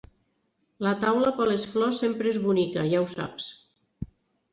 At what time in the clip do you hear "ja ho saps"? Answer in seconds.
2.95-3.51